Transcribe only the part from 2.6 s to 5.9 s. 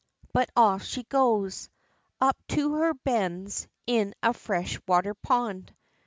her bends in a fresh water pond!